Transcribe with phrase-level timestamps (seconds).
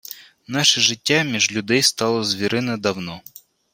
[0.47, 3.21] Наше життя між людей стало звірине давно.